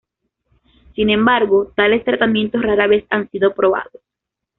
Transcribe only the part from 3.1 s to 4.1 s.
han sido probados.